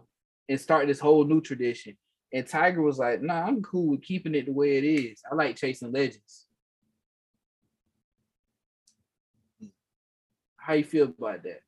[0.50, 1.96] and start this whole new tradition.
[2.32, 5.22] And Tiger was like, nah, I'm cool with keeping it the way it is.
[5.30, 6.46] I like chasing legends.
[10.56, 11.60] How you feel about that?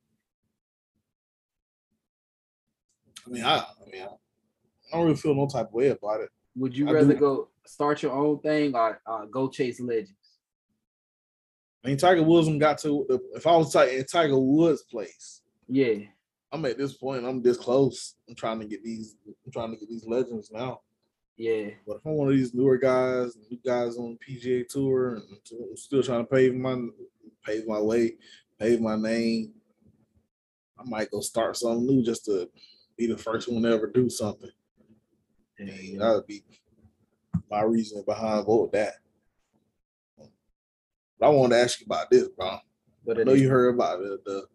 [3.25, 6.29] I mean, I, I mean, I don't really feel no type of way about it.
[6.57, 7.19] Would you I rather do.
[7.19, 10.11] go start your own thing or uh, go chase legends?
[11.83, 13.05] I mean, Tiger Woods got to.
[13.33, 15.95] If I was in Tiger Woods' place, Yeah,
[16.53, 17.25] I'm at this point.
[17.25, 18.15] I'm this close.
[18.29, 19.15] I'm trying to get these.
[19.27, 20.81] I'm trying to get these legends now.
[21.35, 21.71] yeah.
[21.87, 25.75] But if I'm one of these newer guys, new guys on PGA Tour, and I'm
[25.75, 26.77] still trying to pave my
[27.43, 28.17] pave my way,
[28.59, 29.51] pave my name,
[30.79, 32.47] I might go start something new just to
[32.97, 34.51] be the first one to ever do something.
[35.59, 36.43] Mean, that would be
[37.49, 38.93] my reason behind vote that.
[41.19, 42.59] But I wanted to ask you about this, bro.
[43.05, 44.47] But I know you heard about the the,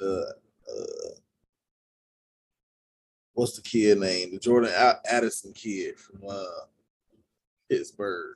[0.00, 0.34] the
[0.68, 1.18] uh,
[3.38, 4.32] what's the kid name?
[4.32, 4.72] The Jordan
[5.08, 6.42] Addison kid from uh,
[7.70, 8.34] Pittsburgh.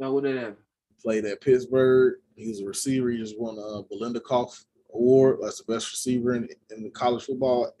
[0.00, 0.56] Oh, what did that?
[1.02, 2.18] Played at Pittsburgh.
[2.36, 3.10] He was a receiver.
[3.10, 7.72] He just won a Biletnikoff Award as the best receiver in, in the college football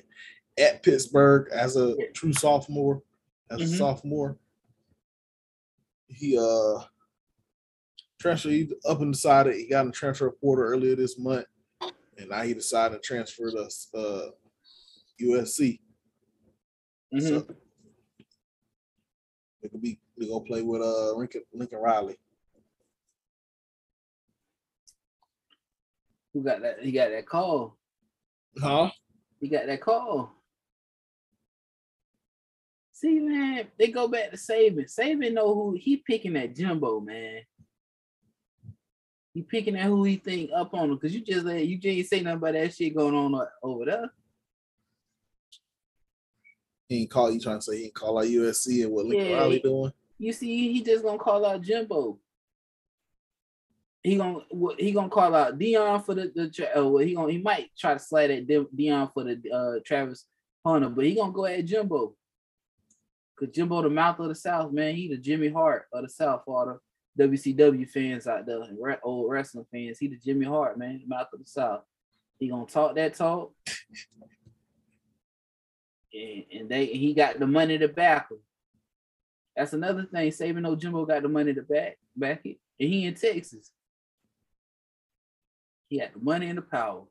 [0.58, 3.02] at Pittsburgh as a true sophomore.
[3.48, 3.78] As a Mhm.
[3.78, 4.36] sophomore,
[6.08, 6.80] he uh
[8.18, 11.46] transferred up and decided he got in transfer portal earlier this month,
[12.18, 14.30] and now he decided to transfer to uh,
[15.20, 15.80] USC.
[17.12, 17.28] Mhm.
[17.28, 17.54] So
[19.62, 22.16] they could be they go play with uh Lincoln, Lincoln Riley.
[26.32, 26.82] Who got that?
[26.82, 27.76] He got that call.
[28.58, 28.90] Huh?
[29.40, 30.32] He got that call.
[32.92, 34.84] See, man, they go back to Saban.
[34.84, 37.42] Saban know who he picking that Jimbo, man.
[39.34, 41.86] He picking at who he think up on him because you just let you just
[41.96, 44.12] ain't say nothing about that shit going on over there.
[46.92, 49.30] He ain't call you trying to say he ain't call out USC and what Lincoln
[49.30, 49.92] Yeah, Riley doing.
[50.18, 52.18] You see, he just gonna call out Jimbo.
[54.02, 57.32] He gonna what- he gonna call out Deion for the the uh, well, he gonna
[57.32, 60.26] he might try to slide at Deion for the uh Travis
[60.66, 62.14] Hunter, but he gonna go at Jimbo.
[63.38, 64.94] Cause Jimbo the mouth of the South, man.
[64.94, 66.78] He the Jimmy Hart of the South, for
[67.16, 68.60] the WCW fans out there,
[69.02, 69.98] old wrestling fans.
[69.98, 71.84] He the Jimmy Hart, man, the mouth of the South.
[72.38, 73.52] He gonna talk that talk,
[76.12, 78.38] and, and they he got the money to back him.
[79.56, 80.30] That's another thing.
[80.30, 83.72] Saban no Jimbo got the money to back back it, and he in Texas.
[85.88, 87.02] He had the money and the power.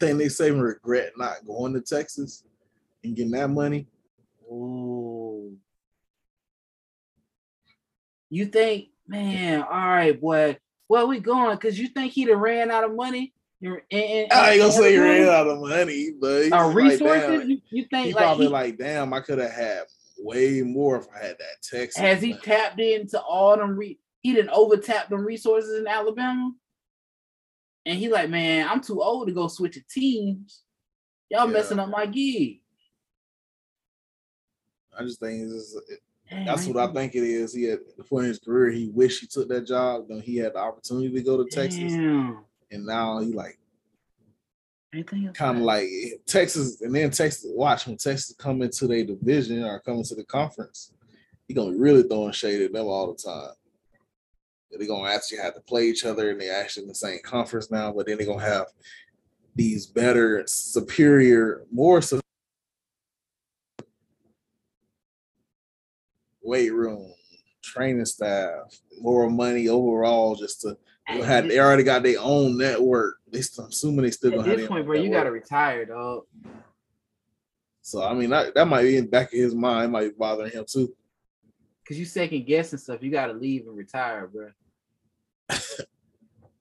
[0.00, 2.44] Think they say regret not going to Texas
[3.04, 3.86] and getting that money.
[4.50, 5.56] Ooh.
[8.30, 10.56] You think, man, all right, boy,
[10.88, 11.56] where we going?
[11.58, 13.34] Cause you think he'd have ran out of money?
[13.62, 17.22] And, and- I ain't gonna say you ran out of money, but Uh, like, resources?
[17.40, 19.84] damn, you, you he think like probably he- like, damn, I could have had
[20.18, 21.96] way more if I had that Texas.
[22.00, 25.86] has he money." tapped into all them re- he didn't over tap them resources in
[25.86, 26.52] Alabama?
[27.86, 30.62] And he like, man, I'm too old to go switch of teams.
[31.30, 31.52] Y'all Yeah.
[31.52, 32.60] messing up my gig.
[34.96, 35.76] I just think just,
[36.28, 37.52] Damn, that's what I think- it is.
[37.54, 40.06] He had in his career, he wished he took that job.
[40.08, 42.44] Then he had the opportunity to go to Texas, Damn.
[42.72, 43.58] And now he like
[45.32, 45.88] kind of like
[46.26, 47.50] Texas, and then Texas.
[47.54, 50.92] Watch when Texas come into their division or come into the conference,
[51.48, 53.52] he gonna be really throwing shade at them all the time.
[54.70, 57.70] They're gonna actually have to play each other, and they're actually in the same conference
[57.70, 57.92] now.
[57.92, 58.66] But then they're gonna have
[59.54, 62.20] these better, superior, more su-
[66.42, 67.12] weight room,
[67.62, 70.34] training staff, more money overall.
[70.34, 70.76] Just to
[71.20, 73.18] had, they already got their own network.
[73.30, 75.84] They still, I'm assuming they still At gonna have this point, bro, you gotta retire,
[75.84, 76.24] dog.
[77.82, 80.14] So I mean, that, that might be in the back of his mind, might be
[80.16, 80.94] bothering him too.
[81.86, 83.02] Cause you second guessing stuff.
[83.02, 84.50] You gotta leave and retire, bro.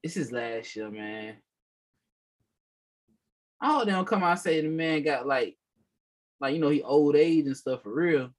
[0.03, 1.35] this is last year, man.
[3.61, 5.55] I hope they don't come out and say the man got like,
[6.39, 8.31] like you know, he old age and stuff for real.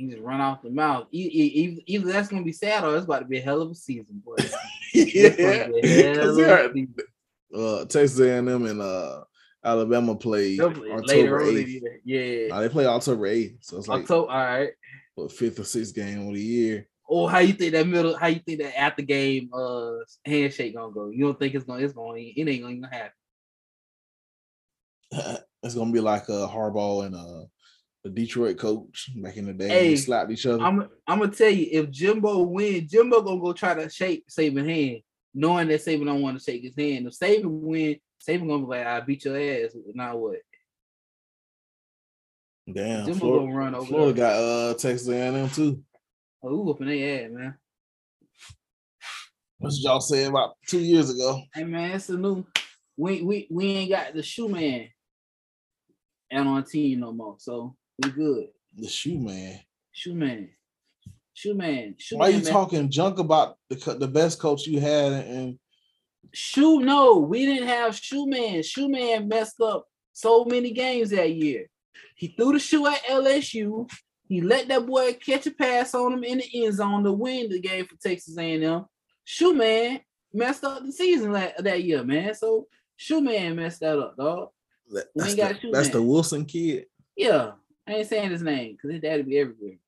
[0.00, 1.08] He just run off the mouth.
[1.12, 4.22] Either, that's gonna be sad or it's about to be a hell of a season,
[4.24, 4.36] boy.
[4.94, 9.24] Yeah, gonna be a hell 'cause of they a are- uh, Texas A&M and uh,
[9.64, 11.68] Alabama play October later on in 8th.
[11.68, 12.00] year.
[12.04, 12.48] Yeah.
[12.48, 14.70] Nah, they play October 8th, so it's like October, all right.
[15.16, 16.88] what, fifth or sixth game of the year.
[17.06, 18.16] Or how you think that middle?
[18.16, 21.10] How you think that after game uh handshake gonna go?
[21.10, 21.82] You don't think it's gonna?
[21.84, 22.18] It's gonna.
[22.18, 23.12] It ain't gonna happen.
[25.62, 27.44] it's gonna be like uh, Harbaugh and uh,
[28.04, 29.68] the Detroit coach back in the day.
[29.68, 30.62] Hey, slapped each other.
[30.62, 30.88] I'm.
[31.06, 35.02] I'm gonna tell you, if Jimbo win, Jimbo gonna go try to shake Saban hand,
[35.34, 37.06] knowing that Saban don't want to shake his hand.
[37.06, 40.38] If Saban win, Saban gonna be like, "I beat your ass." Now what?
[42.72, 43.86] Damn, Jimbo Florida, gonna run over.
[43.86, 45.82] Florida got uh, Texas A&M too.
[46.42, 47.54] Oh, we whooping their ass, man.
[49.60, 51.42] That's what y'all say about two years ago.
[51.52, 52.46] Hey man, it's a new.
[52.96, 54.88] We we we ain't got the shoe man
[56.32, 58.48] out on team no more, so we good.
[58.76, 59.60] The shoe man.
[59.92, 60.48] Shoe man,
[61.34, 62.38] shoe man, shoe Why man.
[62.38, 62.52] you man.
[62.52, 65.58] talking junk about the the best coach you had and
[66.32, 68.62] Shoe, no, we didn't have Shoe Man.
[68.62, 71.66] Shoe Man messed up so many games that year.
[72.14, 73.90] He threw the shoe at LSU.
[74.28, 77.48] He let that boy catch a pass on him in the end zone to win
[77.48, 78.84] the game for Texas A&M.
[79.24, 80.00] Shoe Man
[80.32, 82.34] messed up the season that year, man.
[82.34, 84.50] So Shoe Man messed that up, dog.
[84.92, 86.86] that, We that's, ain't got the, shoe that's the Wilson kid.
[87.16, 87.52] Yeah,
[87.90, 89.78] I ain't saying his name because his daddy be everywhere.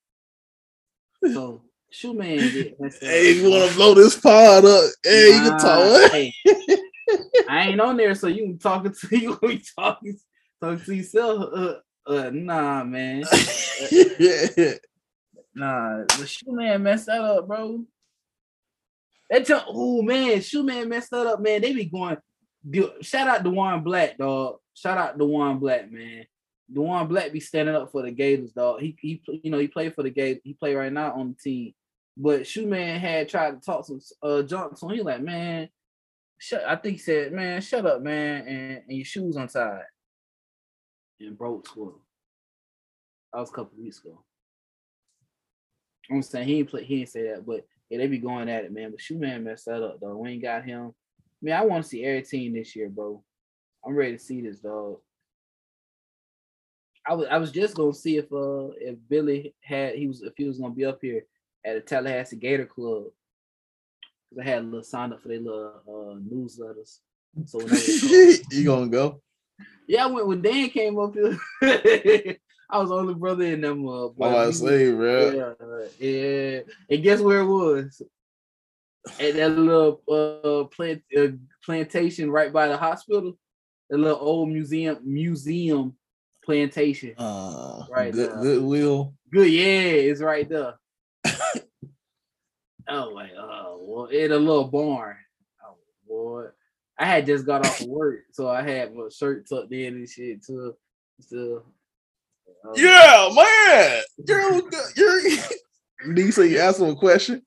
[1.32, 2.38] So Shoe man.
[3.00, 4.90] Hey, you want to blow this pod up?
[5.04, 6.10] Hey, you can talk.
[6.10, 6.34] hey,
[7.48, 10.18] I ain't on there, so you can talking to you can be talking
[10.60, 11.50] talking to yourself.
[11.54, 11.74] Uh,
[12.06, 13.24] uh, nah, man.
[13.90, 14.72] yeah.
[15.54, 17.84] Nah, the shoe man messed that up, bro.
[19.28, 21.60] That jump, oh man, shoe man messed that up, man.
[21.60, 22.16] They be going.
[22.68, 24.56] dude, Shout out to Dewan Black, dog.
[24.72, 26.24] Shout out to Dewan Black, man.
[26.72, 28.80] Dewan Black be standing up for the Gators, dog.
[28.80, 30.42] He he, you know, he played for the Gators.
[30.44, 31.74] He play right now on the team.
[32.16, 35.68] But shoe man had tried to talk some uh junk, so he like, man,
[36.38, 36.64] shut.
[36.66, 39.84] I think he said, man, shut up, man, and, and your shoes untied.
[41.20, 42.00] And broke twirl.
[43.32, 44.22] That was a couple weeks ago.
[46.10, 48.64] I'm saying he ain't play, he ain't say that, but yeah, they be going at
[48.64, 48.90] it, man.
[48.90, 50.16] But shoe man messed that up though.
[50.16, 50.92] We ain't got him.
[51.40, 53.22] Man, I want to see every team this year, bro.
[53.84, 54.98] I'm ready to see this dog.
[57.06, 60.34] I was I was just gonna see if uh if Billy had he was if
[60.36, 61.24] he was gonna be up here
[61.64, 63.04] at the Tallahassee Gator Club.
[64.30, 66.98] Cause I had a little sign up for their little uh newsletters.
[67.46, 67.60] So
[68.50, 69.20] you gonna go?
[69.88, 71.38] yeah, I went when Dan came up here.
[72.70, 73.86] I was the only brother in them.
[73.86, 75.54] Uh, I'm about to we- bro.
[76.00, 76.60] yeah, yeah.
[76.88, 78.00] And guess where it was?
[79.18, 81.28] At that little uh, plant uh,
[81.64, 83.36] plantation right by the hospital.
[83.90, 85.96] The little old museum museum
[86.44, 87.14] plantation.
[87.18, 88.32] Uh, Right good.
[88.40, 89.12] Goodwood.
[89.32, 89.80] Good, yeah,
[90.10, 90.74] it's right there.
[92.88, 95.16] oh my, oh, well, in a little barn.
[95.64, 95.76] Oh
[96.06, 96.46] boy,
[96.98, 100.08] I had just got off of work, so I had my shirt tucked in and
[100.08, 100.74] shit too.
[101.20, 101.64] So,
[102.64, 104.02] uh, Yeah, man.
[104.28, 104.62] You're,
[104.96, 105.20] you're,
[106.14, 107.42] Did you say you asked him a question?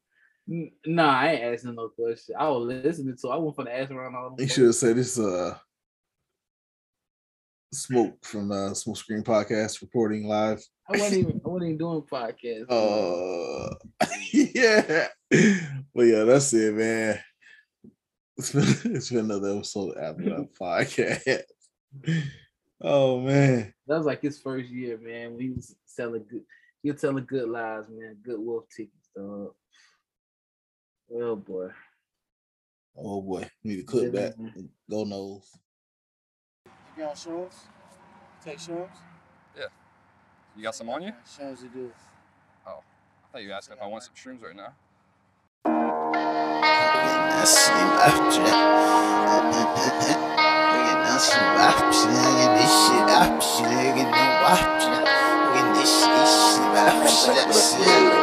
[0.48, 2.36] Nah, I ain't asking no question.
[2.38, 3.30] I was listening to.
[3.30, 4.36] I wasn't finna ask around all.
[4.38, 5.20] You should have said this.
[5.20, 5.58] Uh,
[7.74, 10.64] smoke from uh, Smoke Screen Podcast reporting live.
[10.90, 11.42] I wasn't even.
[11.44, 12.66] I wasn't even doing podcast.
[12.70, 13.76] Uh,
[14.32, 15.08] yeah,
[15.94, 17.20] but yeah, that's it, man.
[18.38, 18.64] It's been
[18.96, 21.44] it's been another episode of After That Podcast.
[22.82, 25.36] Oh man, that was like his first year, man.
[25.36, 26.44] We was selling good.
[26.84, 28.18] He was telling good lies, man.
[28.24, 29.54] Good wolf tickets, dog.
[31.14, 31.70] Oh boy.
[32.98, 34.36] oh boy, need to clip that.
[34.90, 35.50] Go nose.
[36.98, 37.54] You on shrooms?
[38.44, 38.88] Take shrooms?
[39.58, 39.66] Yeah.
[40.56, 41.12] You got some on you?
[41.28, 41.92] Shrooms you do.
[42.66, 44.74] Oh, I thought you asked if I want some shrooms right now.
[47.36, 47.76] That's
[52.56, 54.92] this shit option, nigga, no option.
[54.92, 56.12] Look at this shit,
[57.04, 58.15] this shit option.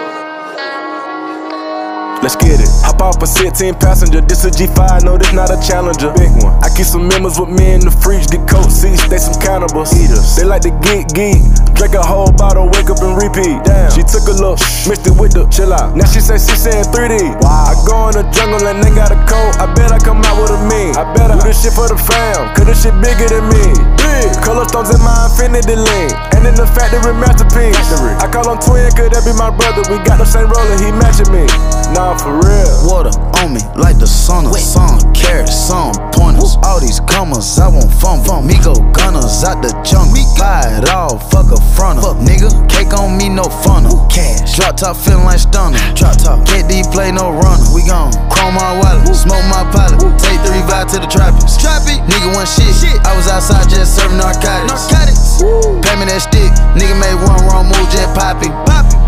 [2.22, 2.70] Let's get it.
[2.86, 4.22] Hop off a 16 passenger.
[4.22, 6.14] This a G5, no, this not a challenger.
[6.14, 6.54] Big one.
[6.62, 8.30] I keep some members with me in the fridge.
[8.30, 9.90] Get coat seats, they some cannibals.
[9.90, 10.38] Eaters.
[10.38, 11.42] They like to get geek.
[11.74, 13.58] Drink a whole bottle, wake up and repeat.
[13.66, 13.90] Damn.
[13.90, 15.98] She took a look, mixed it with the chill out.
[15.98, 17.42] Now she say she saying 3D.
[17.42, 17.50] Wow.
[17.66, 19.58] I go in the jungle and they got a coat.
[19.58, 20.94] I bet I come out with a mean.
[20.94, 22.54] I bet I do this shit for the fam.
[22.54, 23.66] Cause this shit bigger than me.
[23.98, 24.30] Big.
[24.46, 26.14] Color stones in my infinity link.
[26.38, 27.74] And in the factory masterpiece.
[28.22, 29.82] I call him twin, could that be my brother?
[29.90, 31.50] We got the same roller, he matching me.
[31.92, 32.72] Nah, for real.
[32.88, 35.00] Water on me like the sun of sun.
[35.14, 36.58] Carrots, some pointers.
[36.64, 38.24] All these commas, I want fun.
[38.24, 38.42] fumble.
[38.42, 40.24] Me go gunners out the jungle.
[40.36, 42.02] Buy it all, fuck a fronter.
[42.02, 44.06] Fuck nigga, cake on me, no funnel.
[44.10, 44.56] Cash.
[44.56, 45.78] Drop top feeling like stunner.
[45.98, 46.44] Drop top.
[46.44, 47.66] KD play no runner.
[47.72, 50.00] We gon' chrome my wallet, smoke my pilot.
[50.18, 51.56] Take three vibe to the tropics.
[51.56, 51.96] Trappy.
[52.10, 52.72] Nigga one shit.
[53.06, 54.90] I was outside just serving narcotics.
[54.90, 55.42] Narcotics.
[55.86, 56.50] Pay me that stick.
[56.76, 58.50] Nigga made one wrong move, just poppy.
[58.68, 59.00] Popping.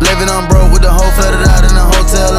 [0.00, 2.30] Living on broke with the whole flooded out in the hotel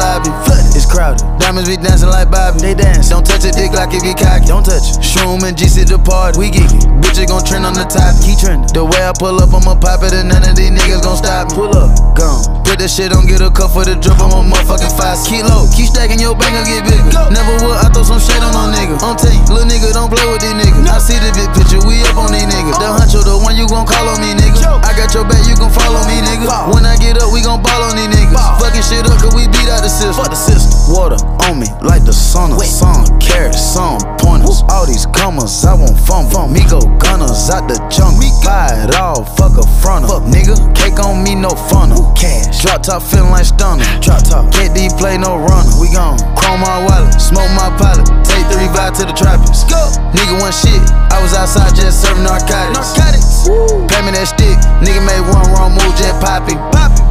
[0.72, 1.20] It's crowded.
[1.36, 2.60] Diamonds be dancing like Bobby.
[2.60, 3.08] They dance.
[3.12, 4.48] Don't touch a dick like it get cocky.
[4.48, 5.04] Don't touch it.
[5.04, 6.40] Shroom and GC the party.
[6.40, 6.80] We geeky.
[7.04, 8.16] Bitches gon' trend on the top.
[8.24, 8.72] Keep trending.
[8.72, 11.52] The way I pull up, I'ma pop it and none of these niggas gon' stop
[11.52, 11.60] me.
[11.60, 11.92] Pull up.
[12.16, 12.40] Gone.
[12.64, 14.16] Put that shit on, get a cup for the drip.
[14.20, 15.20] I'm a motherfucking five.
[15.28, 15.68] Keep low.
[15.76, 17.08] Keep stacking your bank, get bigger.
[17.28, 17.76] Never would.
[17.76, 18.96] I throw some shade on no nigga.
[19.00, 20.84] I'm telling you, little nigga, don't play with these niggas.
[20.88, 21.80] I see the big picture.
[21.84, 22.76] We up on these niggas.
[22.76, 22.80] Oh.
[22.80, 24.60] The huncho, the one you gon' call on me, nigga.
[24.84, 26.48] I got your back, you gon' follow me, nigga.
[26.72, 28.36] When I get up, we gon' ball on these niggas.
[28.60, 30.14] Fucking shit up, cause we beat out the system.
[30.14, 30.94] Fuck the system.
[30.94, 31.18] Water
[31.50, 33.04] on me like the sun of sun.
[33.18, 34.62] Carrots, some pointers.
[34.70, 36.46] All these commas, I won't fumble.
[36.46, 38.30] Me go gunners out the jungle.
[38.46, 40.08] Buy it all, fuck a fronter.
[40.08, 41.98] Fuck nigga, cake on me, no funnel.
[41.98, 42.62] Who cash.
[42.62, 43.84] Drop top feeling like stunner.
[44.04, 44.46] Drop top.
[44.54, 45.74] KD play no runner.
[45.82, 48.06] We gon' chrome my wallet, smoke my pilot.
[48.24, 49.66] Take three vibe to the tropics.
[49.66, 49.82] Go.
[50.14, 50.80] Nigga one shit.
[51.10, 52.94] I was outside just serving narcotics.
[52.96, 53.50] Narcotics.
[53.90, 54.56] Pay me that stick.
[54.80, 56.58] Nigga made one wrong move, just popping.
[56.70, 57.08] Pop.